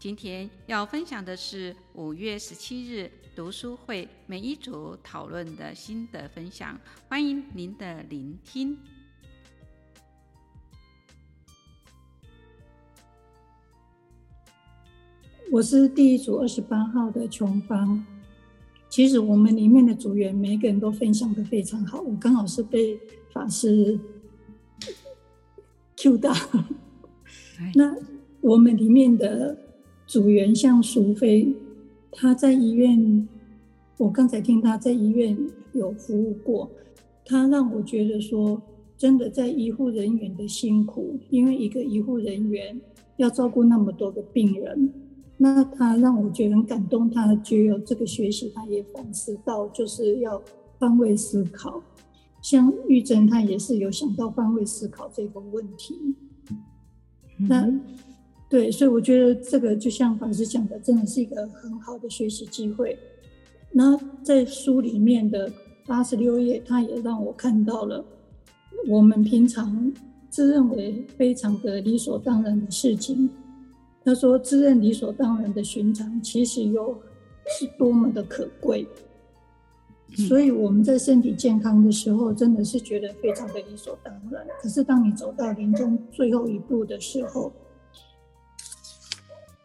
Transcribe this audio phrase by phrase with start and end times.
[0.00, 8.78] 今天要分享的是五月十七日读书会每一组讨论的心得分享，欢迎您的聆听。
[15.52, 18.02] 我是第一组二十八号的琼芳。
[18.88, 22.98] 其实我们里面的组员每个人都分享的非常好，我刚好是被
[23.34, 24.00] 法师
[25.98, 26.32] Q 到。
[27.74, 27.94] 那
[28.40, 29.54] 我们里面的。
[30.10, 31.54] 组员像淑妃，
[32.10, 33.28] 她在医院，
[33.96, 35.38] 我刚才听她在医院
[35.72, 36.68] 有服务过，
[37.24, 38.60] 她让我觉得说，
[38.98, 42.80] 真的在医护人员的辛苦，因为一个医护人员
[43.18, 44.92] 要照顾那么多个病人，
[45.36, 47.08] 那她让我觉得很感动。
[47.08, 50.42] 她觉有这个学习，她也反思到，就是要
[50.80, 51.80] 换位思考。
[52.42, 55.94] 像玉珍，她也是有想到换位思考这个问题。
[56.48, 57.80] 嗯、那。
[58.50, 62.98] 对，所以我觉得这个就像法师讲的，真的是一个很好的学习机会。
[63.70, 65.50] 那在书里面的
[65.86, 68.04] 八十六页，他也让我看到了
[68.88, 69.92] 我们平常
[70.28, 73.30] 自认为非常的理所当然的事情。
[74.04, 77.00] 他说，自认理所当然的寻常，其实又
[77.56, 78.84] 是多么的可贵。
[80.28, 84.44] 所以我们在身体健康的时候，真的是觉得非常的理所当然。
[84.60, 87.52] 可是当你走到临终最后一步的时候，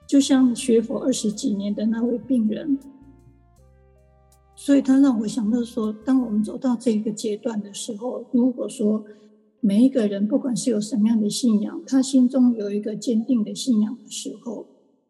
[0.08, 2.78] 就像学佛二十几年的那位病人，
[4.56, 9.04] 所以他让我想到说，当我们走到这个阶段的时候，如果说
[9.60, 14.68] 每一个人不管是有什么样的信仰，他心中有一个坚定的信仰的时候，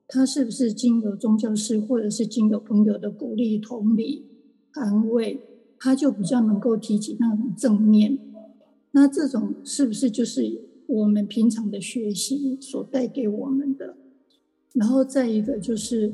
[0.08, 4.26] 他是不是经由宗教师或者是经由朋友的鼓励、同理、
[4.72, 5.42] 安慰，
[5.78, 8.18] 他就比较能够提起那种正念。
[8.92, 13.98] 那这种是不是就是我们平常的学习所带给我们的？
[14.78, 16.14] 然后再一个就是，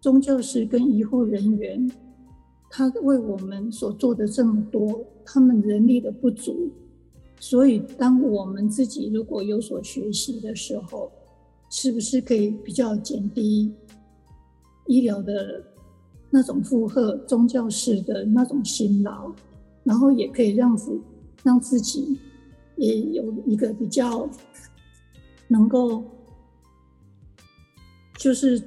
[0.00, 1.90] 宗教师跟医护人员，
[2.70, 6.70] 他为我们所做的这么多，他们人力的不足，
[7.38, 11.12] 所以当我们自己如果有所学习的时候，
[11.68, 13.70] 是不是可以比较减低
[14.86, 15.62] 医疗的
[16.30, 19.30] 那种负荷，宗教师的那种辛劳，
[19.82, 20.98] 然后也可以让自
[21.42, 22.18] 让自己
[22.76, 24.26] 也有一个比较
[25.48, 26.02] 能够。
[28.24, 28.58] 就是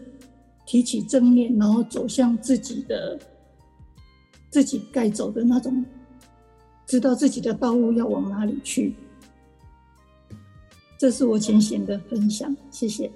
[0.68, 3.20] 提起正念，然后走向自己的
[4.52, 5.84] 自己该走的那种，
[6.86, 8.94] 知道自己的道路要往哪里去。
[11.00, 13.10] 这是我浅显的分享，谢谢。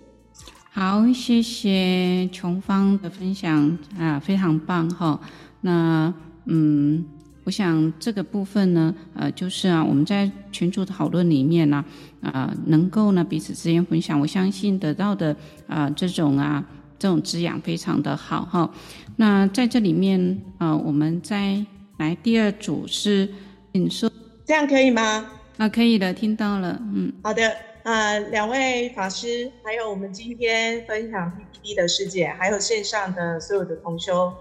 [0.71, 5.21] 好，谢谢琼芳的分享啊，非常棒哈。
[5.61, 6.11] 那
[6.45, 7.05] 嗯。
[7.43, 11.83] 我想这个部分呢，呃，就是啊，我们在群组讨论里面呢，
[12.21, 15.31] 啊、呃，能够呢彼此之间分享，我相信得到的
[15.67, 16.63] 啊、呃、这种啊
[16.99, 18.71] 这种滋养非常的好哈。
[19.15, 21.65] 那在这里面啊、呃，我们再
[21.97, 23.27] 来第二组是，
[23.71, 24.09] 你说
[24.45, 25.31] 这样可以吗？
[25.57, 27.51] 啊，可以的，听到了，嗯，好的，
[27.81, 34.31] 呃，两位法师，还有我们今天分享 PPT 的师姐，还有线上的所有的同修。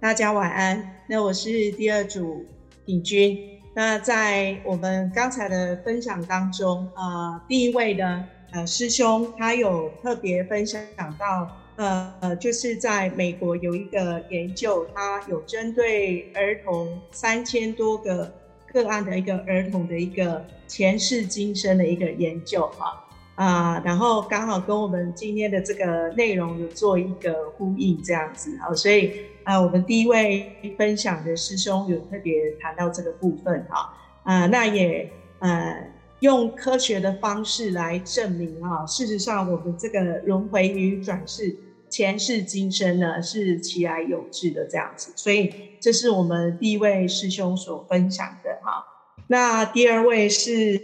[0.00, 0.94] 大家晚安。
[1.08, 2.46] 那我是第二组
[2.86, 3.36] 鼎君。
[3.74, 10.80] 那在我们刚才的分享当中，呃，第一位的呃师兄他有特别分享
[11.18, 18.32] 到，呃呃，就是在美国有一个研究，他有针对儿童三千多个
[18.72, 23.04] 个案的一个儿童的一个前世今生的一个研究啊。
[23.34, 29.12] 啊、然后刚好跟我们今天的这个内容有做一个呼应，这样子啊，所以
[29.48, 35.90] 啊、我们第一位分享的师兄有特别谈到这个部分哈，啊、那也呃
[36.20, 41.56] 用科学的方式来证明啊，事实上我们这个轮回与转世、
[41.88, 45.50] 前世今生呢是其来有自的这样子，所以
[45.80, 48.84] 这是我们第一位师兄所分享的哈，
[49.28, 50.78] 那第二位是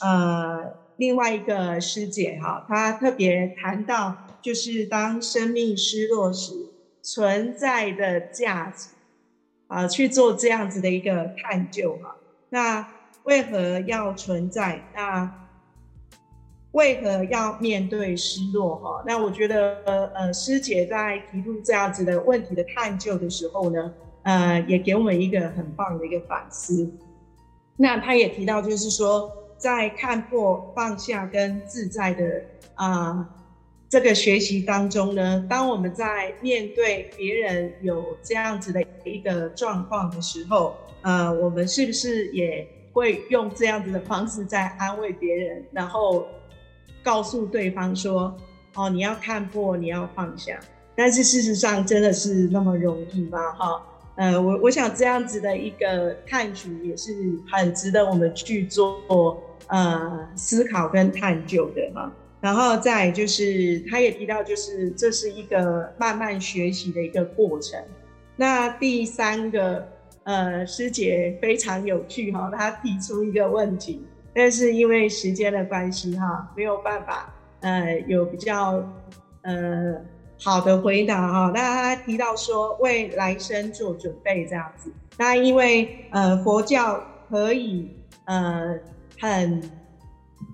[0.00, 0.78] 呃。
[1.00, 6.52] 另外一个师姐哈，她特别谈到，就是当生命失落时
[7.02, 8.88] 存在的价值，
[9.68, 12.16] 啊，去做这样子的一个探究哈。
[12.50, 12.86] 那
[13.24, 14.82] 为何要存在？
[14.94, 15.48] 那
[16.72, 18.76] 为何要面对失落？
[18.76, 23.92] 哈，那我觉得，呃，师姐在提出这样子的问题的探究的时候呢，
[24.22, 26.88] 呃，也给我们一个很棒的一个反思。
[27.76, 32.42] 那她也提到，就是说，在看破、放下跟自在的
[32.74, 33.28] 啊、
[33.90, 46.24] 这个学习当中呢，当我们在面对别人有这样子的一个状况的时候，呃，我们是不是也会用这样子的方式在安慰别人，然后
[47.02, 48.32] 告诉对方说
[48.76, 50.60] ：“哦，你要看破，你要放下。”
[50.94, 53.38] 但是事实上，真的是那么容易吗？
[53.54, 53.82] 哈，
[54.14, 57.12] 呃，我我想这样子的一个探寻也是
[57.50, 62.12] 很值得我们去做呃思考跟探究的哈。
[62.40, 67.78] 然后再就是，他也提到，就是这是一个慢慢学习的一个过程。
[68.36, 69.86] 那第三个，
[70.24, 74.02] 呃，师姐非常有趣哈，她提出一个问题。
[74.32, 78.90] 但是因为时间的关系哈，没有办法呃有比较
[79.42, 80.00] 呃
[80.40, 81.52] 好的回答哈。
[81.54, 84.90] 那她提到说为来生做准备这样子。
[85.18, 87.90] 那因为呃佛教可以
[88.24, 88.78] 呃
[89.20, 89.60] 很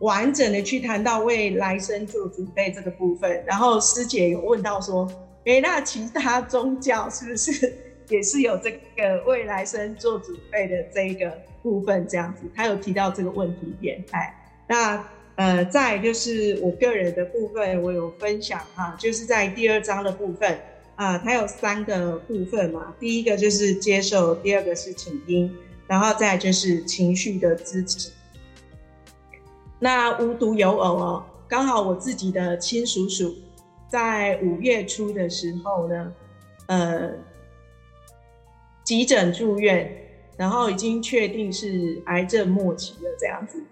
[0.00, 3.44] 完整的去谈到为来生做准备这个部分。
[3.46, 5.06] 然后师姐有问到说，
[5.44, 7.72] 诶，那其他宗教是不是
[8.08, 11.32] 也是有这个为来生做准备的这一个？
[11.62, 14.32] 部分这样子，他有提到这个问题点，哎，
[14.68, 15.04] 那
[15.34, 20.56] 呃，再就是我个人的部分，我有分享哈，就是在第二章的部分
[20.94, 25.52] 啊、它有三个部分嘛，第一个就是接受，第二个是倾听，
[25.88, 28.12] 然后再就是情绪的支持。
[29.78, 33.34] 那无独有偶哦，刚好我自己的亲叔叔
[33.88, 36.12] 在五月初的时候呢，
[36.66, 37.10] 呃，
[38.84, 40.02] 急诊住院。
[40.38, 43.64] 然后已经确定是癌症末期了，这样子。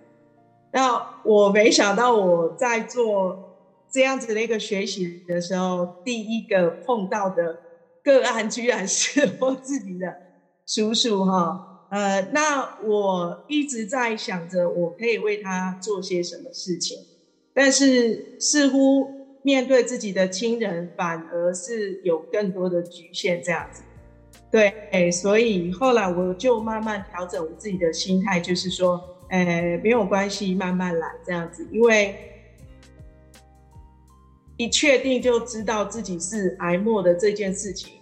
[0.72, 3.58] 那我没想到我在做
[3.92, 7.58] 这样子的一个学习的时候，第一个碰到的
[8.02, 10.10] 个案居然是我自己的
[10.66, 11.73] 叔叔哈。
[11.94, 16.98] 呃，那我一直在想着我可以为他做些什么事情，
[17.52, 23.84] 但是似乎面对自己的亲人，反而是有更多的局限这样子。
[24.50, 29.00] 对，所以后来我就慢慢调整我自己的心态，就是说，
[29.30, 31.64] 呃，没有关系，慢慢来这样子。
[31.70, 32.16] 因为
[34.56, 37.92] 一确定就知道自己是癌末的这件事情，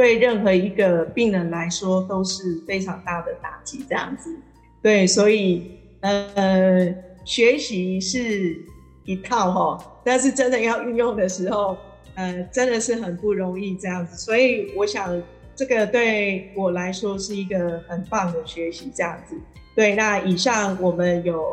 [0.00, 4.34] 对任何一个病人来说都是非常大的打击，这样子。
[4.80, 6.94] 对，所以呃，
[7.24, 8.56] 学习是
[9.04, 11.76] 一套哈，但是真的要运用的时候，
[12.14, 14.16] 呃，真的是很不容易这样子。
[14.16, 15.22] 所以我想。
[15.56, 19.36] 这个对我来说是一个很棒的学习，这样子。
[19.76, 21.44] 对，那以上我们有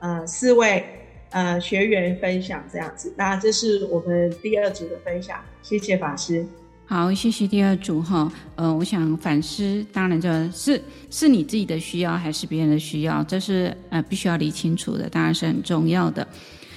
[0.00, 0.84] 呃四位
[1.30, 6.44] 呃学员分享这样子，那这是我们第二组的分享，谢谢法师。
[6.84, 8.30] 好，谢谢第二组哈。
[8.54, 16.26] 呃，我想反思，当然这是是你自己的需要还是别人的需要，这是呃必须要理清楚的，当然是很重要的。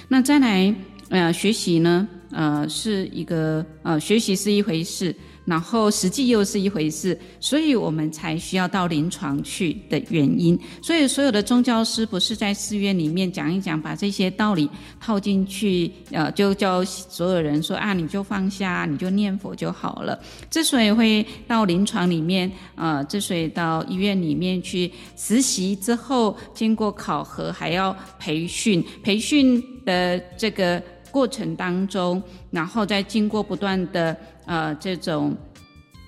[0.08, 0.74] 那再来
[1.10, 5.14] 呃学习呢，呃是一个呃学习是一回事。
[5.46, 10.58] 然后实际又是一回事，所以我们才需要到临床去的原因。
[10.82, 14.68] 所以所有的宗教师不是在寺院里面讲一讲，把这些道理
[15.00, 20.20] 套进去，呃，就教所有人说啊，你就放下，你就念佛就好了。
[20.50, 34.16] 之所以会到临床里面，呃，之所以到医院里面去实习之后，经过考核，还要培训，培训的这个过程当中，然后再经过不断的。
[34.46, 35.36] 呃，这种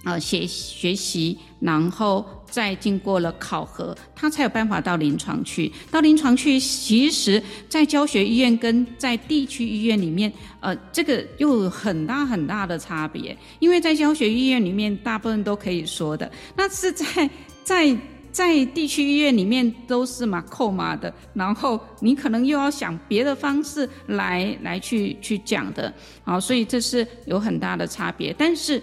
[0.05, 5.71] 呃学学习，然后再经过了考核，他才有办法到临床去。
[5.91, 13.37] 到临床去，其实，在教学医院跟在地区医院里面，呃，这个又有很大很大的差别。
[13.59, 17.31] 因为在教学医院里面，大部分都可以说的，那是在
[17.63, 17.97] 在。
[18.39, 25.93] 在地区医院里面都是嘛扣码的，然后你可能又要想别的方式来来去去讲的，
[26.23, 28.33] 好，所以这是有很大的差别。
[28.39, 28.81] 但是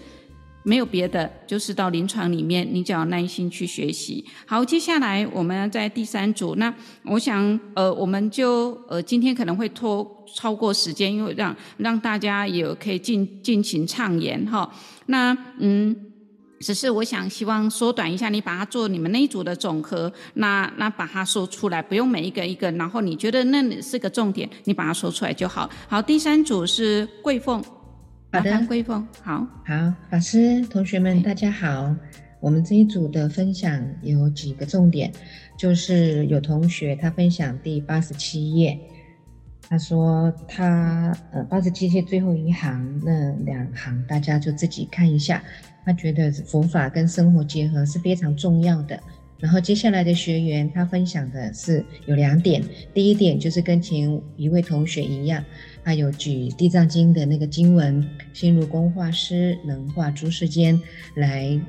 [0.62, 4.22] 没有别的，就是到临床里面，你只要耐心去学习。
[4.44, 14.70] 好，接下来我们在第三组，那我想呃，我们就呃今天可能会拖超过时间，因为让让大家也可以尽尽情畅言哈。
[15.06, 15.96] 那嗯。
[16.58, 25.68] 只是我想希望缩短一下，你把它做你们那一组的总和，那那把它说出来，不用每一个一个，然后你觉得那是个重点，你把它说出来就好。
[25.86, 27.62] 好，第三组是桂凤，
[28.32, 31.94] 好的，桂凤，好，好，法师同学们大家好，
[32.40, 35.12] 我们这一组的分享有几个重点，
[35.58, 38.78] 就是有同学他分享第八十七页，
[39.68, 45.42] 他说他呃八十七页最后一行那两行，大家就自己看一下。
[45.86, 49.00] 他觉得佛法跟生活结合是非常重要的。
[49.38, 52.62] 然后接下来的学员他分享的是有两点，
[52.92, 55.44] 第一点就是跟前一位同学一样，
[55.84, 58.02] 他有举《地藏经》的那个经文
[58.32, 60.80] “心如工画师，能画诸世间”
[61.16, 61.60] 来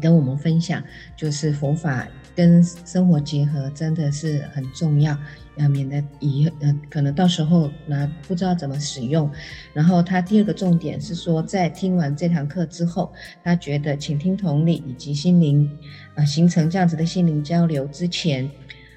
[0.00, 0.82] 跟我们分享，
[1.16, 2.06] 就是佛法
[2.38, 5.18] 跟生活结合真的是很重要。
[5.56, 9.28] 呃，免得以呃可能到时候呢不知道怎么使用。
[9.72, 15.68] 然后他第二个重点是说，在听完这堂课之后，他觉得倾听同理以及心灵
[16.14, 18.48] 啊、呃、形成这样子的心灵交流之前，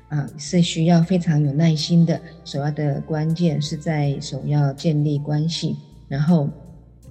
[0.09, 2.21] 啊、是需要非常有耐心的。
[2.45, 5.75] 首要的关键是在首要建立关系，
[6.07, 6.47] 然后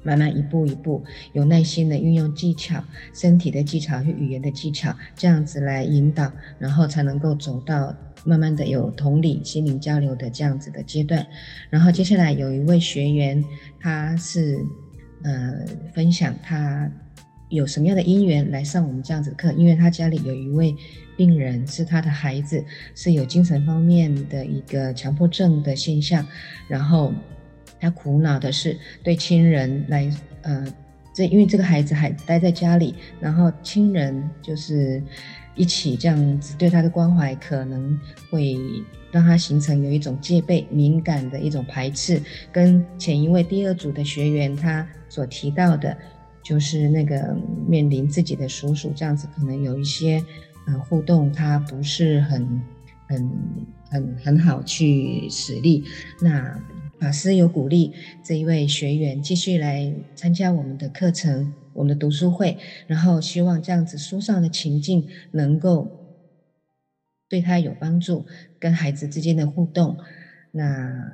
[0.02, 1.02] 慢慢一步一步
[1.32, 2.82] 有耐心的运用技巧、
[3.14, 7.94] 身体的技巧和语言的技巧，这样子来引导，然后才能够走到。
[8.22, 11.26] 慢慢的有同理心灵交流的这样子的阶段，
[11.70, 13.42] 然后接下来有一位学员，
[13.80, 14.58] 他是
[15.24, 15.64] 呃
[15.94, 16.86] 分享他
[17.48, 20.76] 有什么样的因缘来上我们这样子的课，因为他家里有一位
[21.16, 22.62] 病人是他的孩子，
[22.94, 26.22] 是有精神方面的一个强迫症的现象，
[26.68, 27.14] 然后
[27.80, 30.10] 他苦恼的是对亲人来
[30.42, 30.66] 呃
[31.14, 35.02] 这因为这个孩子还待在家里，然后亲人就是。
[35.56, 37.98] 一起这样子对他的关怀，可能
[38.30, 38.56] 会
[39.10, 42.22] 让他形成有一种戒备、敏感的一种排斥。
[42.50, 45.94] 跟前一位第二组的学员他所提到的，
[46.42, 50.24] 就是那个面临自己的叔叔这样子，可能有一些
[50.66, 52.62] 呃互动，他不是很
[53.08, 53.30] 很
[53.90, 55.84] 很很好去实力。
[56.22, 56.58] 那
[57.00, 57.92] 老师有鼓励
[58.22, 61.54] 这一位学员继续来参加我们的课程。
[61.72, 65.88] 我们的读书会，然后希望这样子书上的情境能够
[67.28, 68.26] 对他有帮助，
[68.58, 69.96] 跟孩子之间的互动。
[70.50, 71.10] 那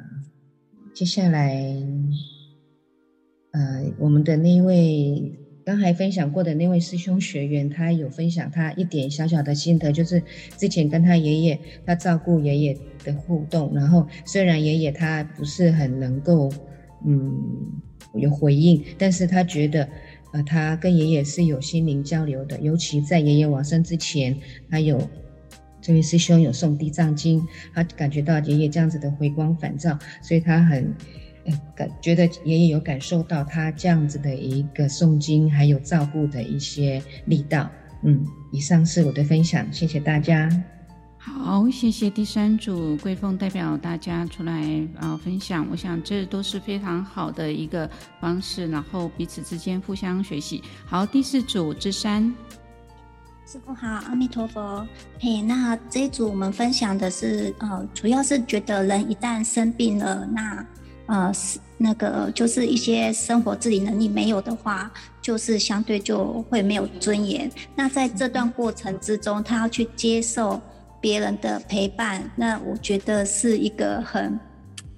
[0.92, 1.54] 接下来，
[3.52, 10.22] 呃，我们的那一位刚才分享过的那位师兄学员，他有分享他一点小小的心得，就是
[10.56, 13.74] 之前跟他爷爷，他照顾爷爷的互动。
[13.74, 16.48] 然后虽然爷爷他不是很能够，
[17.04, 17.36] 嗯，
[18.14, 19.88] 有回应，但是他觉得。
[20.32, 24.36] 呃，他跟爷爷是有心灵交流的，尤其在爷爷往生之前，
[24.68, 25.00] 他有
[25.80, 27.40] 这位师兄有诵《地藏经》，
[27.72, 30.92] 他感觉到爷爷这样子的回光返照，所以他很
[31.74, 37.68] 感觉得爷爷有感受到他这样子的一个诵经还有照顾的一些力道。
[38.02, 40.48] 嗯，以上是我的分享，谢谢大家。
[41.18, 44.52] 好，谢谢第三组桂凤代表大家出来
[44.96, 50.62] 啊、呃、分享，我想这都是非常好的一个方式，然后彼此之间互相学习。
[50.84, 52.32] 好，第四组之山，
[53.44, 54.86] 师傅好，阿弥陀佛。
[55.18, 60.64] 嘿，那这一组我们分享的是呃，主要是觉得人一旦生病了，那
[61.06, 67.50] 呃是那个就是一些生活自理能力没有的话，就是相对就会没有尊严。
[67.74, 70.60] 那在这段过程之中，他要去接受。
[70.98, 74.40] 别人的陪伴，那我觉得是一个很、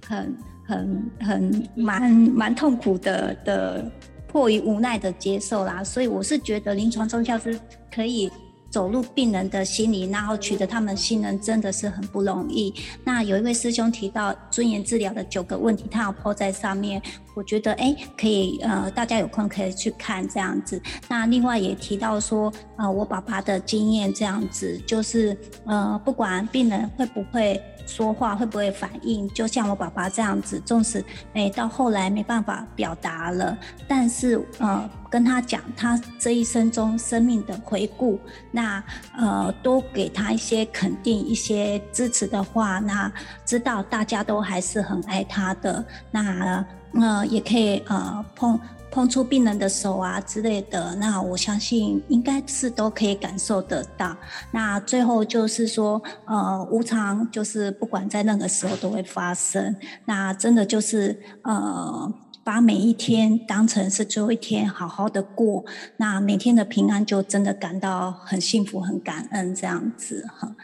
[0.07, 3.91] 很、很、很蛮蛮痛苦的的，
[4.27, 5.85] 迫于无奈的接受啦。
[5.85, 7.61] 所以我是觉得临床宗教师
[7.93, 8.31] 可以。
[8.71, 12.75] 走入病人的心里，然后取得他们信任，真的是很不容易。
[13.05, 17.01] 那有一位师兄提到尊严治疗的九个问题，他要抛在上面，
[17.39, 20.83] 我觉得哎，可以呃，大家有空可以去看这样子。
[21.07, 27.63] 那另外也提到说，呃，我爸爸的经验这样子，就是呃，不管病人会不会。
[27.87, 29.27] 说话会不会反应？
[29.31, 31.03] 就像我爸爸这样子，纵使
[31.33, 33.57] 诶到后来没办法表达了，
[33.89, 38.85] 但是呃跟他讲他这一生中生命的回顾，那
[39.17, 43.11] 呃多给他一些肯定、一些支持的话，那
[43.47, 46.63] 知道大家都还是很爱他的，那
[46.95, 48.59] 呃也可以呃碰。
[48.91, 54.17] 碰触病人的手啊之类的，那我相信应该是都可以感受得到。
[54.51, 59.77] 那最后就是说，呃，无常就是不管在任何时候都会发生。
[60.07, 62.11] 那真的就是呃，
[62.43, 65.63] 把每一天当成是最后一天，好好的过。
[65.99, 70.57] 那每天的平安就真的感到很幸福、很感恩这样子哈。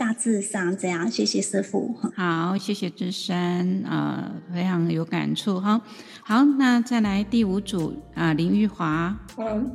[0.00, 1.94] 嘿，大致上这样，谢谢师傅。
[2.16, 5.78] 好，谢谢芝山啊、呃，非常有感触哈。
[6.22, 9.14] 好，那再来第五组啊、呃，林玉华。
[9.36, 9.70] 嗯，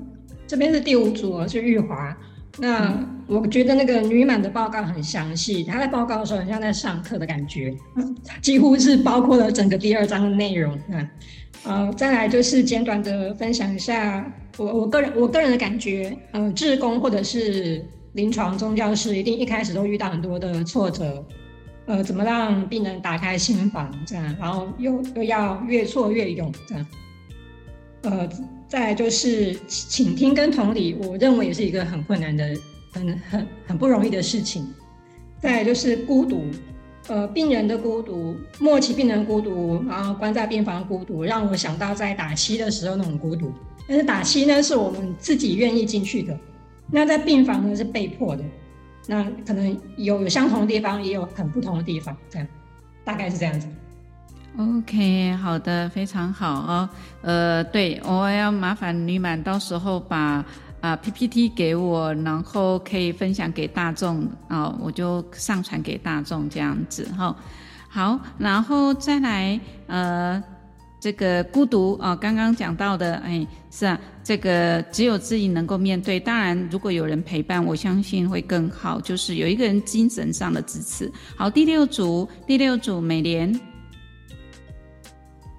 [0.48, 2.18] 这边是第五组，是玉华。
[2.58, 7.76] 那我觉得那个女满的报告很详细，她在报告的时候很像在上课的感觉，
[8.42, 10.76] 几乎是包括了整个第二章的内容。
[10.90, 11.08] 嗯，
[11.66, 14.26] 呃，再来就是简短的分享一下
[14.58, 17.86] 我我个人我个人的感觉，呃，志工或者是。
[18.16, 21.24] 临床宗教师一定一开始都遇到很多的挫折，
[21.86, 26.86] 呃，怎么让病人打开心房这样，然后又又要越挫越勇这样。
[28.04, 28.30] 呃，
[28.68, 32.56] 再就是倾听跟同理，我认为也是一个很困难的、
[32.94, 34.66] 很很很不容易的事情。
[35.42, 36.46] 再就是孤独。
[37.08, 43.52] 呃，病人的孤独，末期病人孤独，然后关在病房孤独，让我想到在打七的时候那种孤独。
[43.88, 46.34] 但是打七呢，是我们自己愿意进去的；
[46.92, 48.44] 那在病房呢，是被迫的。
[49.08, 52.48] 那可能有有相同的地方，也有很不同的地方，这样
[53.04, 53.68] 大概是这样子。
[54.58, 56.90] OK，好的，非常好哦。
[57.22, 60.44] 呃，对，我要麻烦女满，到时候把。
[60.82, 67.36] 啊，PPT 给我，然后可以分享给大众啊，我就上传给大众这样子哈。
[67.90, 70.44] 好，然后再来呃，
[71.00, 76.20] 这个孤独啊，刚刚讲到的，哎，是啊，这个只有自己能够面对。
[76.20, 81.12] 当然，如果有人陪伴，我相信会更好，就是有一个人精神上的支持。
[81.36, 83.52] 好，第六组，第六组美莲，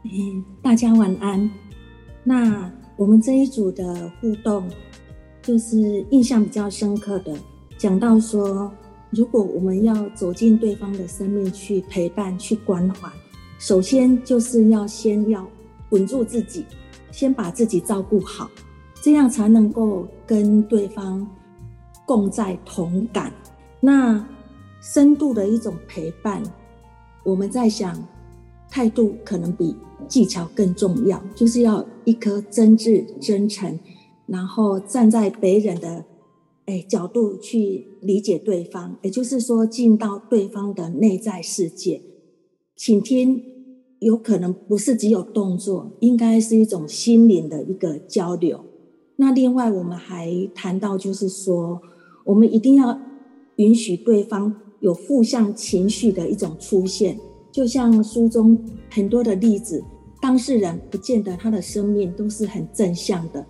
[0.05, 1.51] 嗯，大家晚安。
[2.25, 4.69] 那我们这一组的互动。
[5.43, 7.33] 就是印象比较深刻的，
[7.79, 8.69] 讲到说，
[9.11, 13.09] 如果我们要走进对方的生命去陪伴、去关怀，
[13.59, 15.47] 首先就是要先要
[15.91, 16.65] 稳住自己，
[17.11, 18.51] 先把自己照顾好，
[19.03, 21.27] 这样才能够跟对方
[22.05, 23.33] 共在同感。
[23.81, 24.27] 那
[24.81, 26.43] 深度的一种陪伴，
[27.25, 28.07] 我们在想，
[28.69, 29.75] 态度可能比
[30.07, 33.79] 技巧更重要，就是要一颗真挚、真诚。
[34.27, 36.05] 然后站在别人的
[36.67, 42.03] 哎角度去理解对方，也就是说进到对方的内在世界，
[42.77, 43.43] 倾听
[44.01, 48.63] 有可能不是只有动作，应该是一种心灵的一个交流。
[49.17, 51.81] 那另外我们还谈到，就是说
[52.25, 53.01] 我们一定要
[53.57, 57.19] 允许对方有负向情绪的一种出现，
[57.51, 59.83] 就像书中很多的例子，
[60.21, 63.45] 当事人不见得他的生命都是很正向的。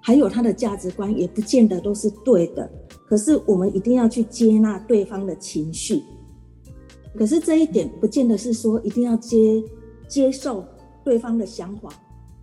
[0.00, 2.68] 还有他的价值观也不见得都是对的，
[3.06, 6.02] 可是我们一定要去接纳对方的情绪。
[7.16, 9.62] 可是这一点不见得是说一定要接
[10.08, 10.64] 接受
[11.04, 11.88] 对方的想法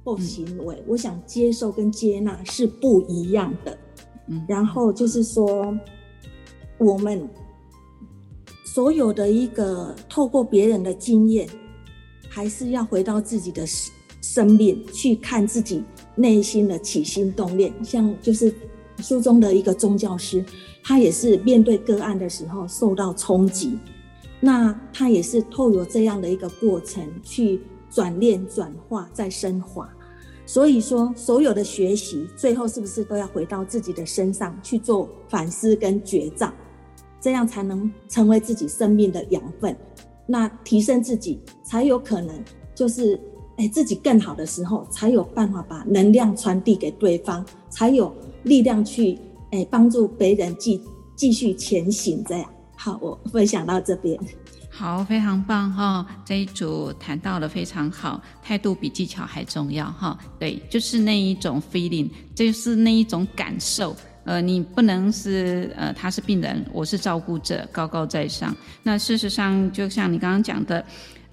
[0.04, 0.84] 或行为。
[0.88, 3.78] 我想接受跟接纳是不一样的。
[4.28, 5.78] 嗯然后就是说，
[6.78, 7.28] 我们
[8.66, 11.48] 所有的一个透过别人的经验，
[12.30, 13.66] 还是要回到自己的
[14.22, 15.84] 生命去看自己。
[16.14, 18.54] 内心的起心动念，像就是
[18.98, 20.44] 书中的一个宗教师，
[20.84, 23.80] 他也是面对个案的时候受到冲击，
[24.42, 29.88] 那他也是透过这样的一个过程去转念、转化、再升华。
[30.46, 36.52] 所以说，所有的学习最后是不是都要回到自己的身上去做反思跟觉照，
[37.22, 39.74] 这样才能成为自己生命的养分，
[40.26, 42.44] 那提升自己才有可能
[42.76, 43.18] 就是。
[43.58, 48.12] 哎，自己更好的时候，才有办法把能量传递给对方，才有
[48.44, 49.20] 力量去
[49.52, 50.82] 哎帮助别人继
[51.18, 52.24] 继续前行。
[52.24, 52.50] 这样，
[52.84, 54.20] 好，我分享到这边。
[54.72, 56.06] 好，非常棒哈、哦！
[56.26, 63.96] 这一组谈到的非常好，态度比技巧还重要哈、对，就是那一种 feeling，就是那一种感受。
[64.24, 68.52] 呃，你不能是呃，他是病人，我是照顾者，高高在上。
[68.82, 70.84] 那事实上，就像你刚刚讲的。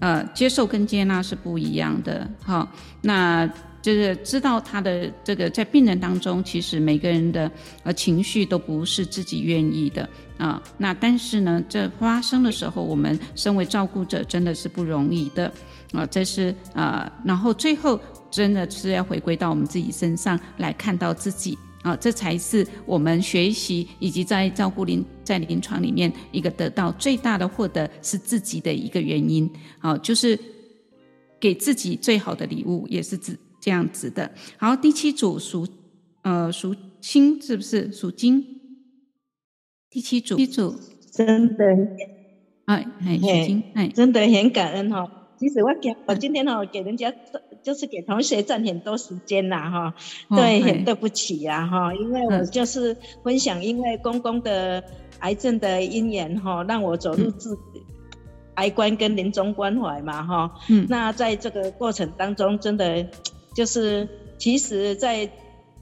[0.01, 2.65] 呃，接受跟接纳是不一样的，哈。
[3.01, 3.45] 那
[3.81, 7.49] 就是知道他的这个在病人当中，其实每个人的
[7.83, 10.61] 呃情绪都不是自己愿意的啊。
[10.77, 15.51] 那但是呢，这发生的时候，我们身为照顾者真的是不容易的
[15.93, 16.05] 啊。
[16.05, 21.57] 这是啊，然后最后真的是要回归到我们自己身上来看到自己。
[21.81, 29.49] 啊，这才是我们学习以及在照顾临在临床里面一个得到最大的获得是自己的一个原因。
[29.79, 30.37] 好，就是
[31.39, 34.31] 给自己最好的礼物，也是自这样子的。
[34.57, 35.67] 好，第七组属
[36.21, 37.91] 呃属金是不是？
[37.91, 38.61] 属金？
[39.89, 40.75] 第七组，七组。
[41.11, 41.65] 真的，
[42.65, 45.09] 哎哎属金哎，真的很感恩哈。
[45.37, 47.13] 其实我给我今天哈给人家。
[47.61, 49.93] 就是给同学占很多时间啦，哈，
[50.29, 54.81] 对，很对不起呀，哈，因为我就是分享，因为公公的
[55.19, 57.59] 癌症的因缘，哈，让我走入自
[58.55, 63.05] 癌观跟临终关怀嘛，哈，嗯，那在这个过程当中，真的
[63.59, 65.29] 就是，其实在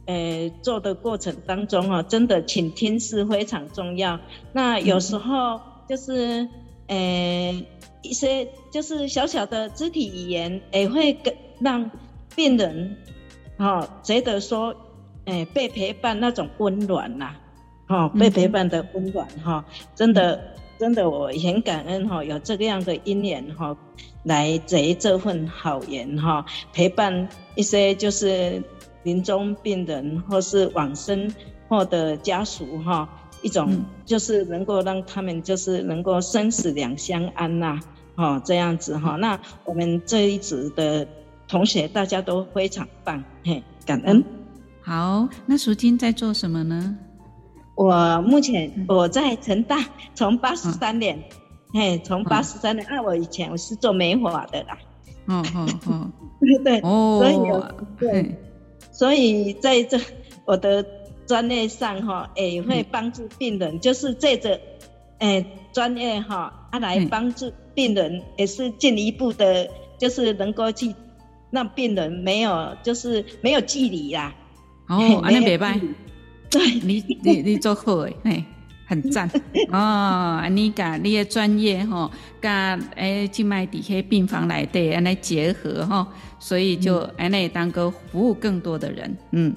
[0.07, 4.19] 呃做的过程当中，哈，真的倾听是非常重要。
[4.51, 6.49] 那有时候就是，
[6.87, 7.63] 呃，
[8.01, 11.31] 一些就是小小的肢体语言也会跟。
[11.59, 11.89] 让
[12.35, 12.97] 病人，
[13.57, 14.75] 哦，觉得说，
[15.25, 17.35] 哎，被陪伴那种温暖呐，
[17.87, 20.39] 哦，被陪伴的温暖哈，真的，
[20.77, 23.75] 真的我很感恩哈，有这个样的因缘哈，
[24.27, 28.61] 来结这份好缘哈，陪伴一些就是
[29.03, 31.33] 临终病人或是往生
[31.69, 33.07] 后的家属哈，
[33.41, 37.79] 一种就是能够让他们就是能够生死两相安呐，
[38.15, 41.07] 哦这样子哈，那我们这一组的
[41.47, 44.23] 同学大家都非常棒，嘿，感恩。
[44.81, 46.97] 好，那淑金在做什么呢？
[47.75, 49.77] 我目前我在成大，
[50.15, 51.23] 从八十三年，
[51.77, 54.77] 嘿、嗯，从八十三年，啊，我以前我是做美发的啦，
[55.27, 56.11] 嗯嗯嗯，
[56.65, 57.37] 对，哦，所以
[57.99, 58.35] 对，
[58.91, 59.99] 所以在这
[60.45, 60.83] 我的
[61.27, 64.59] 专业上哈，也会帮助病人，嗯、就是这个，
[65.19, 70.95] 诶，专业哈，啊来帮助病人，也是进一步的，就是能够去
[71.51, 74.33] 让病人没有，就是没有距离啦，
[74.87, 75.79] 哦，安尼袂歹。
[76.49, 76.79] 对。
[76.79, 78.43] 你，你你做好诶，嘿，
[78.87, 79.29] 很赞。
[79.71, 80.41] 哦。
[80.49, 82.09] 你甲你的专业吼，
[82.41, 86.07] 甲诶，静脉底下病房来对，安尼结合吼，
[86.39, 89.53] 所以就安尼当个服务更多的人，嗯，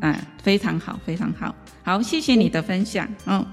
[0.00, 3.46] 啊，非常好，非常好，好，谢谢你的分享，嗯，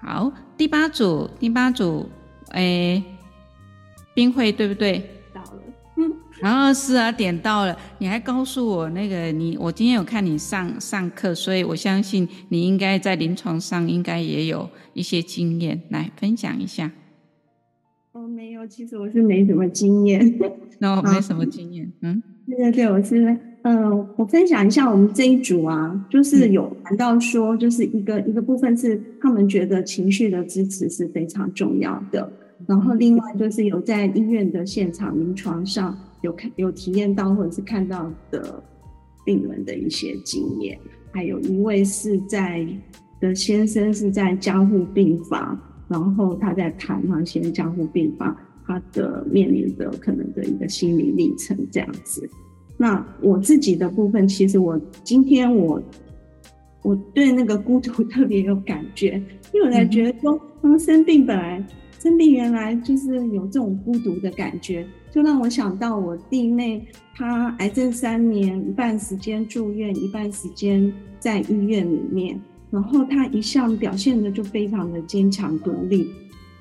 [0.00, 2.08] 好，第八组，第八组，
[2.52, 3.02] 诶，
[4.14, 5.21] 冰慧对不对？
[6.42, 16.90] 然后是啊，点到了，你还告诉我那个你，我今天有看你上上课，所以我相信你应该在临床上应该也有一些经验，来分享一下。
[18.10, 20.36] 哦，没有，其实我是没什么经验。
[20.80, 23.24] 那、 哦、没什么经验，嗯，对对对，我是，
[23.62, 32.32] 嗯、呃，我分享一下我们这一组啊，就是有谈到说，就是一个、嗯、一个部分是他们觉得情绪的支持是非常重要的，
[32.66, 35.96] 然后另外就是有在医院的现场临床上。
[36.22, 38.62] 有看有体验到或者是看到的
[39.24, 40.78] 病人的一些经验，
[41.12, 42.66] 还有一位是在
[43.20, 45.56] 的先生是在加护病房，
[45.88, 52.28] 然后他在谈那些加护病房他的面临的可能的一个心理历程这样子。
[52.76, 55.80] 那我自己的部分，其实我今天我
[56.82, 61.64] 我对那个孤独特别有感觉，因为我在觉得说，嗯，生病本来
[62.02, 64.84] 生病原来就是有这种孤独的感觉。
[65.08, 66.84] 就让我想到我弟妹，
[67.14, 72.40] 她癌症三年，一半时间住院，一半时间在医院里面。
[72.72, 76.10] 然后她一向表现的就非常的坚强独立。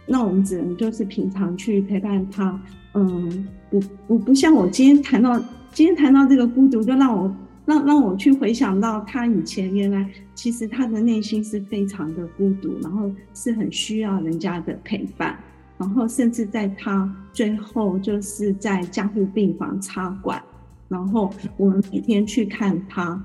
[0.06, 2.62] 那我们只能就是平常去陪伴她。
[2.94, 5.40] 嗯，不不不像我今天谈到
[5.74, 7.36] 今天谈到这个孤独，就让我
[7.72, 10.06] 让让我去回想到他以前原来
[10.36, 15.40] 其实他的内心是非常的孤独，然后是很需要人家的陪伴。
[15.78, 20.44] 然后甚至在他最后就是在加护病房插管，
[20.90, 23.24] 然后我们每天去看他。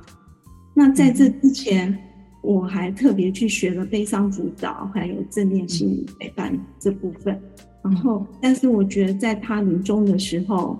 [0.72, 1.98] 那在这之前，
[2.40, 7.38] 我还特别去学了悲伤辅导，还有正念心理陪伴这部分。
[7.82, 10.78] 然后，但是我觉得在他临终的时候，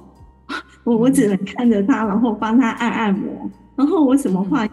[0.85, 4.69] 我我只能看着他，然后帮他按按摩，然后我什么话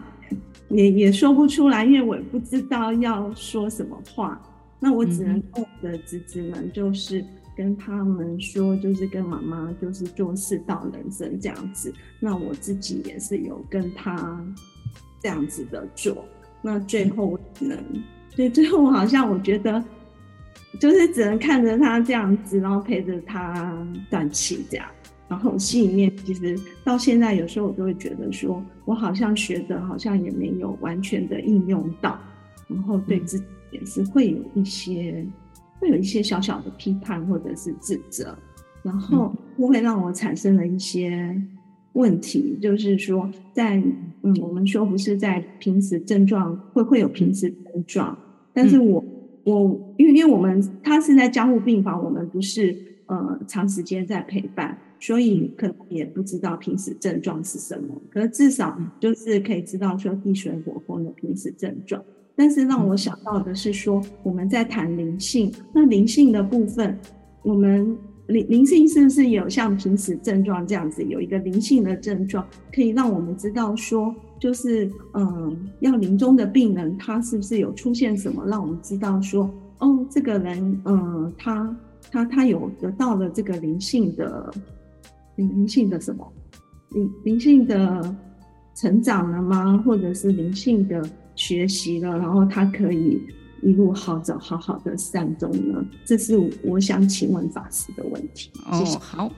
[0.68, 4.40] 也也说不出来，因为我也不知道要说什么话。
[4.78, 7.24] 那我只能跟我的侄子们，就是
[7.56, 11.92] 跟他们说，就是跟妈妈，就是做事到人生这样子。
[12.20, 14.44] 那我自己也是有跟他
[15.22, 16.24] 这样子的做。
[16.60, 17.78] 那最后我只能，
[18.36, 19.82] 对，最后我好像我觉得，
[20.78, 24.86] 就是只能看着他这样子，然后陪着他断气这样。
[25.28, 32.18] 然后心里面其实到现在，有时候我都会觉得说，我好像学的，好像也没有完全的应用到，
[32.68, 33.44] 然后对自己。
[33.70, 35.26] 也是会有一些，
[35.80, 38.32] 会有一些小小的批判或者是自责，
[38.84, 41.36] 然后会让我产生了一些
[41.94, 43.82] 问题，就是说在
[44.22, 48.16] 嗯，我们说不是在平时症状会会有平时症状，
[48.52, 49.04] 但是我
[49.42, 52.72] 我因为因为我们他是在加护病房，我们不是
[53.06, 62.02] 呃长时间在陪伴，所以可能也不知道平时症状是什么，可是至少就是可以知道说地水火风的平时症状。
[62.36, 66.98] 但是让我想到的是说，我们在谈灵性，那灵性的部分，
[67.42, 81.76] 我们灵灵性是不是有像平时症状这样子，有一个灵性的症状，可以让我们知道说，就是嗯，要临终的病人他是不是有出现什么，让我们知道说，哦，这个人嗯，他
[82.14, 84.54] 他他有得到了这个灵性的
[85.36, 86.32] 灵灵性的什么
[86.90, 88.16] 灵灵性的
[88.76, 89.82] 成长了吗？
[89.84, 91.04] 或者是灵性的？
[91.36, 93.20] 学习了，然后他可以
[93.60, 95.84] 一路好走，好好的善终呢？
[96.04, 98.52] 这是我想请问法师的问题。
[98.66, 99.28] 哦，好，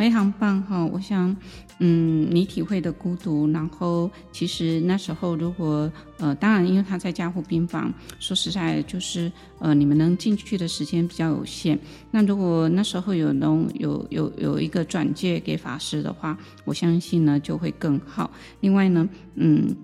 [0.00, 0.82] 非常棒哈！
[0.82, 1.36] 我想，
[1.78, 11.78] 嗯，你体会的孤独，然后其实那时候如果呃，当然因为他在加护病房，说实在就是呃，你们能进去的时间比较有限。
[12.10, 16.34] 那如果那时候有能有有有一个转介给法师的话，
[16.64, 18.30] 我相信呢就会更好。
[18.60, 19.76] 另外呢，嗯。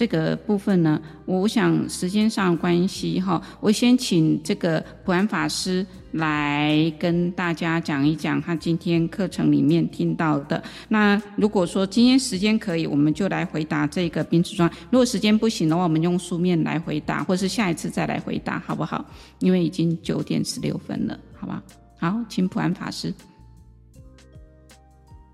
[0.00, 10.64] 这个部分呢，我想时间上关系哈，我先请这个普安法师来跟大家讲一讲他今天课程里面听到的。
[10.88, 19.04] 那如果说今天时间可以，我们就来回答这个冰瓷砖；如果时间不行的话，我们用书面来回答，或是下一次再来回答，好不好？
[19.40, 21.62] 因为已经九点十六分了，好吧？
[21.98, 23.12] 好，请普安法师。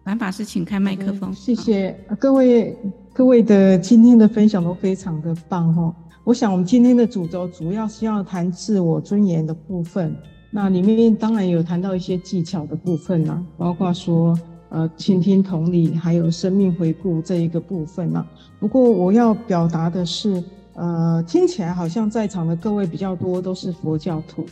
[0.02, 1.32] 普安法师，请开麦克风。
[1.32, 2.76] 谢谢各位。
[3.16, 5.90] 各位的今天的分享都非常的棒哈，
[6.22, 10.14] 我想我们今天的主轴主要是要谈自我尊严的部分，
[10.50, 18.26] 那里面当然有谈到一些技巧的部分啦，包括说呃倾听同理，还有生命回顾这一个部分啦。
[18.60, 24.44] 不过我要表达的是，呃，听起来好像在场的各位比较多都是佛教徒。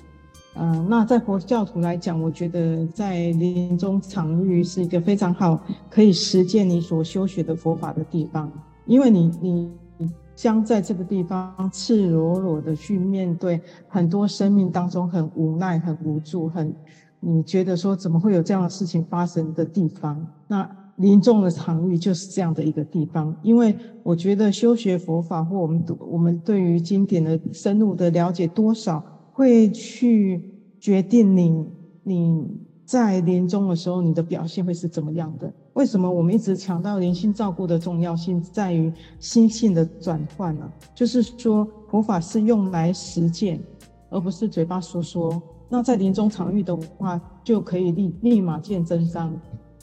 [0.56, 8.50] 嗯、那在佛教徒来讲，我觉得在临终场域是一个非常好可以实践你所修学的佛法的地方，
[8.86, 9.72] 因为你你
[10.36, 16.74] 将在这个地方赤裸裸的去面对很多生命当中很无奈、很无助、很
[17.18, 20.24] 你觉得说怎么会有这样的事情发生的地方。
[20.46, 29.04] 那临终的场域就是这样的一个地方，因为我觉得修学佛法或我们我们对于经典的深入的了解多少。
[29.34, 30.40] 会去
[30.78, 31.66] 决定你
[32.04, 32.46] 你
[32.84, 35.52] 在临终的时候，你的表现会是怎么样的？
[35.72, 40.72] 为什么我们一直强调灵性照顾的重要性，在于心性的转换呢？
[40.94, 43.60] 就是说，佛法是用来实践，
[44.08, 45.42] 而不是嘴巴说说。
[45.68, 49.34] 那在临终场域的话，就可以立立马见真章。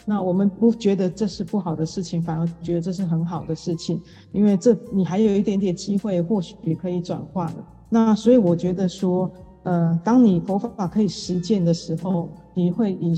[0.05, 7.65] 那我们不觉得这是不好的事情，反而觉得这是很好的事情，因为这你还有一点点机会，或许也可以转化了。
[7.93, 9.29] 那所以我觉得说，
[9.63, 13.13] 呃，当你佛法可以实践的时候，你会以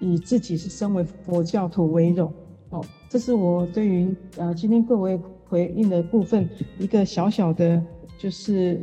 [0.00, 2.32] 以自己是身为佛教徒为荣。
[2.70, 5.16] 哦，这是我对于呃今天各位
[5.48, 7.80] 回应的部分一个小小的，
[8.18, 8.82] 就是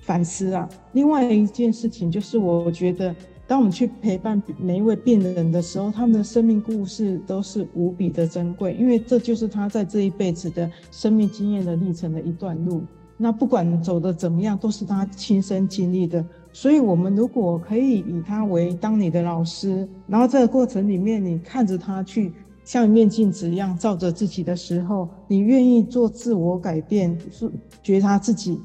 [0.00, 0.66] 反思啊。
[0.94, 3.14] 另外一件事情就是，我觉得
[3.46, 12.82] 当我们去陪伴每一位病人的时候，他们的生命故事都是无比的珍贵，因为这就是他在这一辈子的生命经验的历程的一段路。
[13.16, 16.24] 那不管走的怎么样，都是他亲身经历的。
[16.52, 22.32] 所以，我们如果可以以他为当你的老师，然后这个过程里面，你看着他去
[22.64, 27.50] 像一面镜子一样照着自己的时候，你愿意做自我改变，是
[27.82, 28.60] 觉察自己，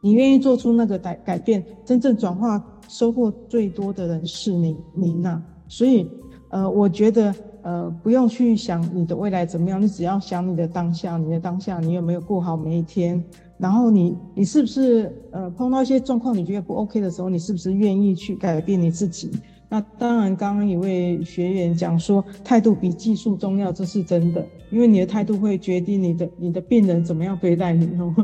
[0.00, 5.42] 你愿意做出那个改改变，真正转化收获最多的人是你，你呐。
[5.68, 6.08] 所以，
[6.48, 7.34] 呃，我觉得。
[7.62, 13.20] 呃，不用去想你的未来怎么样，你只要想你的当下，你的当下，你有没有过好每一天？
[13.58, 19.30] 然后你，你是不是呃碰到一些状况，你觉得不 OK 的时候，你是不是愿意去改变你自己？
[19.68, 28.14] 那当然，刚刚一位学员讲说，态度比技术重要，这是真的，因为你的态度会决定你的你的病人怎么样对待你哦。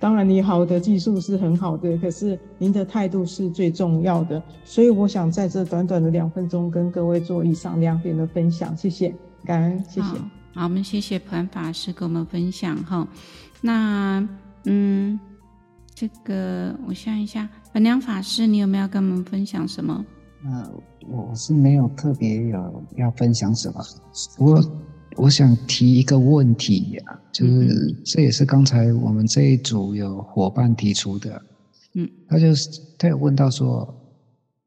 [0.00, 4.42] 当然，你好的技术是很好的，可是您的态度是最重要的。
[4.64, 10.08] 所以，我想在这短短的两分钟跟各位做以上两点的分享，谢谢，感恩，谢谢。
[10.52, 13.06] 好，我们谢谢普安法师跟我们分享哈。
[13.60, 14.28] 那，
[14.70, 15.18] 嗯，
[15.94, 20.04] 这个我想一下，本良法师，你有没有跟我们分享什么？
[20.44, 20.70] 呃，
[21.08, 23.82] 我是没有特别有要分享什么，
[24.38, 24.80] 我
[25.16, 31.42] 我想提一个问题呀，就是这也是刚才我们这一组有伙伴提出的，
[31.94, 33.82] 嗯，他就是他有问到说，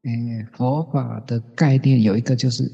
[0.02, 2.70] 诶，佛法的概念有一个就是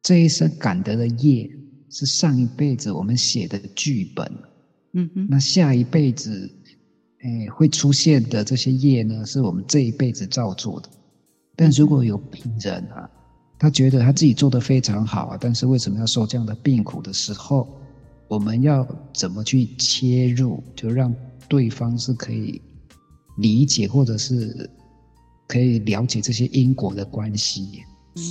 [0.00, 1.50] 这一生感得的业
[1.90, 4.30] 是上一辈子我们写的剧本，
[4.96, 6.50] 嗯嗯，那下一辈子，
[7.20, 10.88] 哎，会出现的这些业呢，是我们这一辈子造作的。
[11.54, 13.08] 但如果有病人啊，
[13.58, 17.68] 他觉得他自己做的非常好啊，但是为什么要受这样的病苦的时候，
[18.26, 21.14] 我们要怎么去切入，就让
[21.46, 22.60] 对方是可以
[23.36, 24.68] 理解，或者是
[25.46, 27.82] 可以了解这些因果的关系？
[28.16, 28.22] 嗯，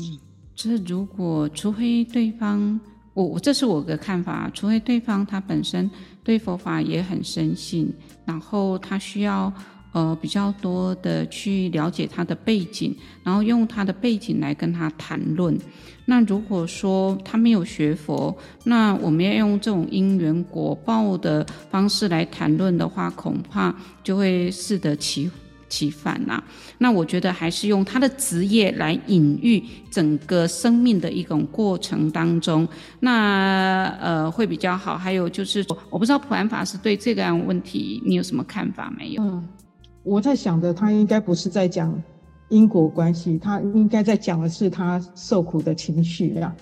[0.56, 2.80] 这如果除非对方，
[3.24, 5.90] 我这是我的看法，除非对方他本身
[6.24, 7.92] 对佛法也很深信，
[8.26, 9.52] 然后他需要。
[9.96, 15.58] 呃，比较多的去了解他的背景，然后用他的背景来跟他谈论。
[16.04, 23.74] 那如果说他没有学佛，那我们要用这种因缘果报的方式来谈论的话，恐怕
[24.04, 25.32] 就会适得其
[25.76, 26.42] 其反呐。
[26.78, 29.62] 那我觉得还是用他的职业来隐喻
[29.92, 32.66] 整个生命的一种过程当中，
[33.02, 34.98] 那呃会比较好。
[34.98, 39.22] 还有就是，我不知道普安法师对这个样问题你有什么看法没有？
[39.22, 39.44] 嗯，
[40.04, 41.94] 我在想的，他应该不是在讲
[42.48, 46.56] 因果关系，他应该在讲的是他受苦的情绪呀，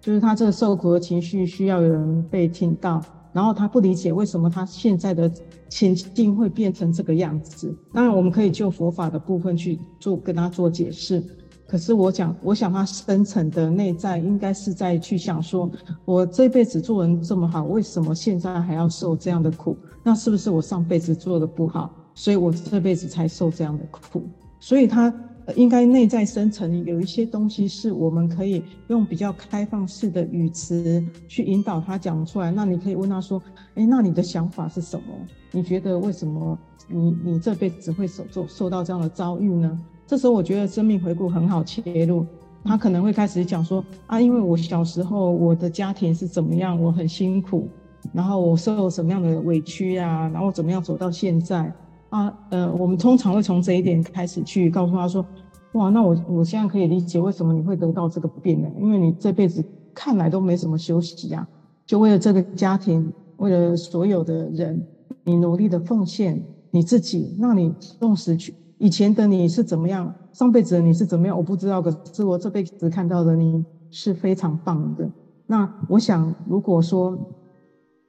[0.00, 3.02] 就是他这个受苦的情绪需要有人被听到。
[3.38, 5.30] 然后他不理解为什么他现在的
[5.68, 7.72] 情境会变成这个样子。
[7.92, 11.22] 当然，我们可以就佛法的部分去做跟他做解释。
[11.64, 15.70] 可是我讲，我想他深层的内在应该是在去想说，
[16.04, 19.78] 我这辈子做人这么好，为什么现在还要受这样的苦？
[20.02, 24.24] 那是不是我上辈子做的不好，所以我这辈子才受这样的苦？
[24.58, 25.14] 所以他。
[25.56, 32.50] 应该内在深层有一些东西是我们可以用比较开放式的语词去引导他讲出来。
[32.50, 33.42] 那你可以问他说
[33.76, 35.04] ：“诶，那你的想法是什么？
[35.50, 42.26] 你觉得为什么你你这辈子会受受受到这样的遭遇呢？”这时候我觉得生命回顾很好切入。
[42.64, 47.68] 他可能会开始讲说：“啊，因为我小时候我的家庭是怎么样，我很辛苦，
[48.12, 51.72] 然后我受什么样的委屈啊，然后怎么样走到现在。”
[52.10, 55.24] 啊，呃，我们通常会从这一点开始去告诉他说，
[55.72, 61.46] 哇，那我我现在可以理解为什么你会得到这个病了，因为你这辈子看来都没什么休息呀，
[61.84, 64.82] 就为了这个家庭，为了所有的人，
[65.22, 75.06] 你努力的奉献你自己，那你纵使去以前的你是怎么样，上辈子你是怎么样，我不知道，可是我这辈子看到的你是非常棒的。
[75.46, 77.18] 那我想，如果说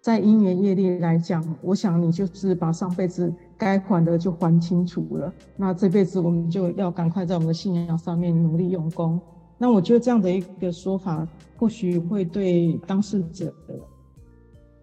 [0.02, 3.34] 在因缘业力来讲，我想你就是把上辈子。
[3.60, 9.20] 该还的就还清楚了，那这辈子我们就要赶快在我们的信仰上面努力用功。
[9.58, 13.76] 那我觉得这样的一个说法，或许会对当事者的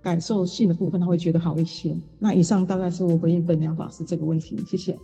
[0.02, 1.96] 感受性的部分，他会觉得好一些。
[2.18, 4.94] 那以上大概是我回应本良法师这个问题，谢谢。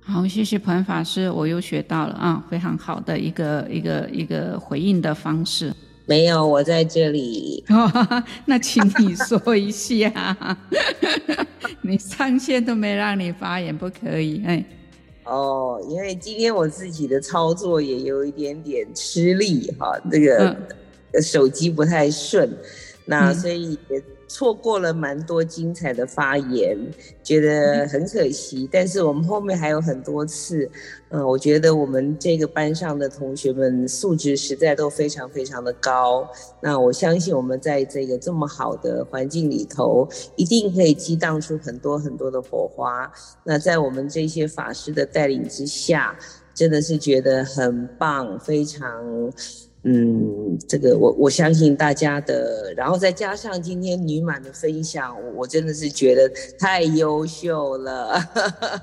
[0.00, 5.72] 好，谢谢普安法师，我又学到了啊，非常好的一个一个一个回应的方式。
[6.06, 7.64] 没有，我在这里。
[7.68, 7.90] 哦，
[8.46, 10.66] 那请你说一下，
[11.82, 14.42] 你上线都没让你发言，不可以。
[14.46, 14.64] 哎，
[15.24, 20.56] 哦，因为今天我自己的操作也有一点点吃力哈，这个
[21.22, 22.58] 手机不太顺，嗯、
[23.06, 24.02] 那所以也。
[24.32, 26.74] 错过了蛮多精彩的发言，
[27.22, 28.66] 觉得很可惜。
[28.72, 30.66] 但是我们后面还有很多次，
[31.10, 36.26] 嗯，我觉得我们这个班上的同学们素质实在都非常非常的高。
[36.62, 43.12] 那我相信我们在这个这么好的环境里头，一定可以激荡出很多很多的火花。
[43.44, 46.16] 那在我们这些法师的带领之下，
[46.54, 49.30] 真的是觉得很棒，非常。
[49.84, 58.14] 嗯，这个我我相信大家的，然后再加上今天女满的分享，我真的是觉得太优秀了。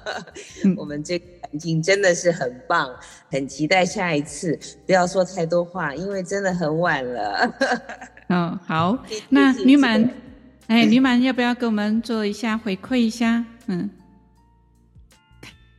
[0.75, 2.93] 我们这个环境真的是很棒，
[3.31, 4.59] 很期待下一次。
[4.85, 7.55] 不要说太多话，因为真的很晚了。
[8.27, 10.09] 嗯，好，那女满，
[10.67, 13.45] 哎，女满要不要给我们做一下回馈一下？
[13.67, 13.89] 嗯，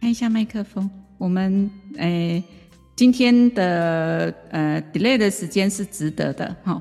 [0.00, 2.42] 开一下麦克风，我们哎。
[3.00, 6.78] 今天的呃 delay 的时间是值得的，哈，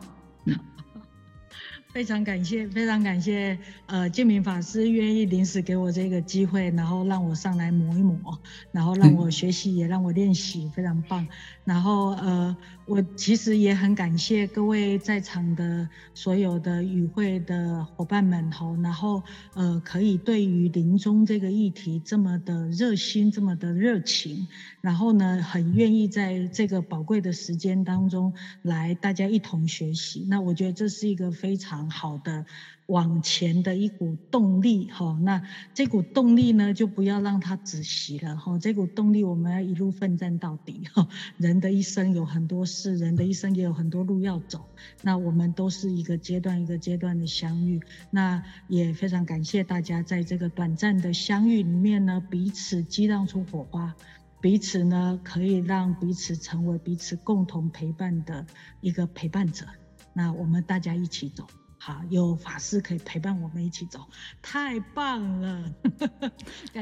[1.93, 8.37] 非常感谢，非常感谢，呃，建明法师愿意临时给我这个机会，然后让我上来磨一磨，
[8.73, 11.25] 然后让我学习，也让我练习，非常棒。
[11.69, 12.57] 然后呃。
[12.89, 19.21] 我其实也很感谢各位在场的所有的与会的伙伴们吼，然后
[19.53, 24.47] 呃可以对于临终这个议题这么的热心，这么的热情，
[24.81, 32.47] 然后呢很愿意在这个宝贵的时间当中来大家一同学习，那我觉得这是一个非常好的。
[32.89, 35.43] 往前的一股动力，哈，那
[35.75, 44.65] 这股动力呢，就不要让它止息了，哈，这股动力我们要一路奋战到底，哈，人的一生有很多事，人的一生也有很多路要走，
[45.03, 53.95] 那我们都是一个阶段一个阶段的相遇，那也非常感谢大家在这个短暂的相遇里面呢，彼此激荡出火花，
[54.41, 58.47] 彼此呢可以让彼此成为彼此共同陪伴的
[58.81, 59.67] 一个陪伴者，
[60.13, 61.45] 那我们大家一起走。
[61.81, 64.01] 好，有法师可以陪伴我们一起走，
[64.41, 65.63] 太棒了！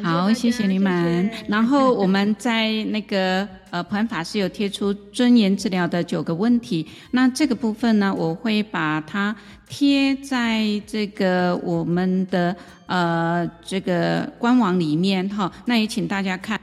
[0.03, 1.29] 好，谢谢你们。
[1.29, 1.45] 谢谢。
[1.47, 9.35] 然后我们在那个呃，普安法师有贴出尊严治疗的九个问题，那这个部分呢，我会把它
[9.67, 15.51] 贴在这个我们的呃这个官网里面哈。
[15.67, 16.59] 那也请大家看。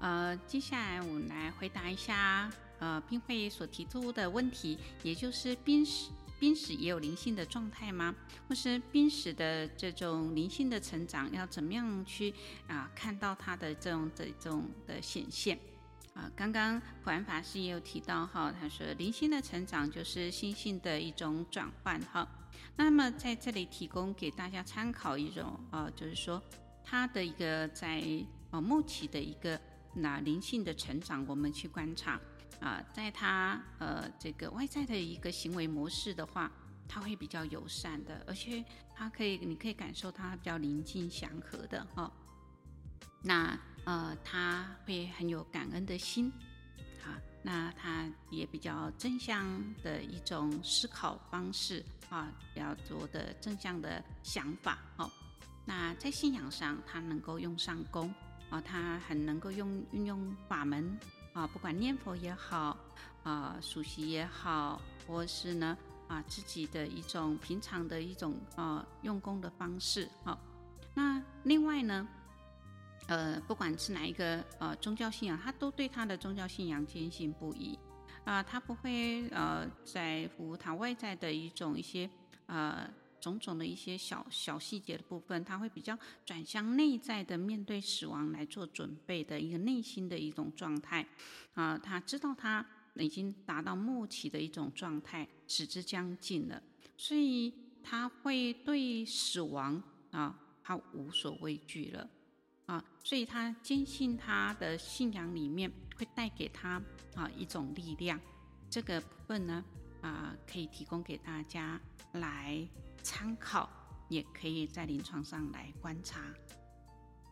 [0.00, 5.82] 呃，接下来我们来回答一下呃冰慧所提出的问题，也就是冰
[6.42, 8.12] 濒死也有灵性的状态吗？
[8.48, 12.34] 或是濒死的这种灵性的成长，要怎么样去
[12.66, 15.56] 啊看到它的这种这种的显现？
[16.14, 22.26] 啊，刚刚普安法师也有提到哈，他说灵性的成长就是心性的一种转换哈。
[22.74, 26.42] 那么在这里提供给大家参考一种啊，就是说
[26.82, 28.02] 他的一个在
[28.50, 29.60] 啊末期的一个
[29.94, 32.20] 那灵性的成长，我们去观察
[32.62, 36.50] 啊，在他呃这个外在的一个行为模式的话，
[36.88, 42.10] 他会比较友善的，而且他可以你可以感受他比较宁静祥和的哈。
[43.20, 46.32] 那呃，他会很有感恩的心，
[47.04, 49.44] 啊，那他也比较正向
[49.82, 55.10] 的一种思考方式啊，比较多的正向的想法哦。
[55.64, 58.14] 那在信仰上，他能够用上功
[58.50, 60.96] 啊，他很能够用运用法门
[61.32, 62.76] 啊，不管念佛也好
[63.22, 65.76] 啊，数息也好，或是呢
[66.08, 70.38] 啊自己的一种平常的一种啊用功的方式啊。
[70.94, 72.06] 那另外呢，
[73.06, 77.78] 呃，不管是哪一个呃宗教信仰，他都对他的宗教信仰坚信不疑
[78.24, 82.08] 啊、他不会呃在乎他外在的一种一些
[82.46, 82.88] 呃
[83.22, 85.96] 种种的一些小小细节的部分，他会比较
[86.26, 91.06] 转向内在的面对死亡来做准备的一个内心的一种状态。
[91.54, 92.66] 啊、他知道他
[92.96, 96.60] 已经达到末期的一种状态，死之将近了，
[96.96, 102.10] 所以他会对死亡啊，他无所畏惧了。
[102.66, 106.82] 啊，所以他坚信他的信仰里面会带给他
[107.14, 108.18] 啊一种力量，
[108.70, 109.64] 这个部分呢
[110.00, 111.78] 啊可以提供给大家
[112.12, 112.66] 来
[113.02, 113.68] 参考，
[114.08, 116.20] 也可以在临床上来观察。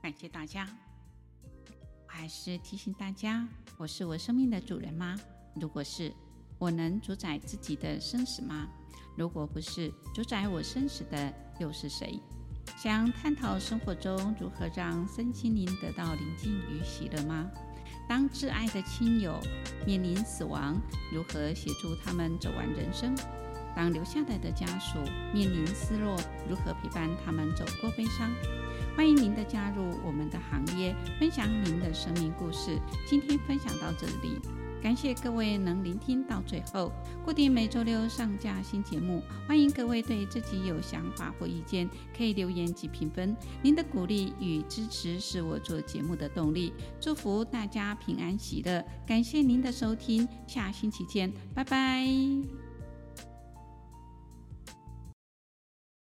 [0.02, 0.66] 感谢大家，
[2.06, 3.46] 我还是提醒大家，
[3.76, 5.16] 我是我生命的主人吗？
[5.54, 6.12] 如果是，
[6.58, 8.68] 我能主宰自己的生死吗？
[9.16, 12.20] 如果不是，主宰我生死的又是谁？
[12.76, 17.50] 想探讨生活中如何让身心灵得到宁静与喜乐吗？
[18.08, 19.38] 当挚爱的亲友
[19.86, 20.80] 面临死亡，
[21.12, 23.14] 如何协助他们走完人生？
[23.74, 24.98] 当留下来的家属
[25.32, 26.16] 面临失落，
[26.48, 28.30] 如何陪伴他们走过悲伤？
[28.96, 32.78] 欢迎您的加入我们的行列，分享您的生命故事。
[33.06, 34.38] 今天分享到这里。
[34.82, 36.90] 感谢各位能聆听到最后，
[37.22, 43.36] 固定每周六上架新节目，欢迎各位对自己有想法或意见，可以留言及评分。
[43.62, 46.72] 您的鼓励与支持是我做节目的动力。
[46.98, 52.59] 祝福大家平安喜乐，感谢您的收听，下星期见，拜拜。